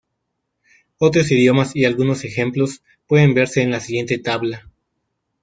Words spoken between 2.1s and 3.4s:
ejemplos pueden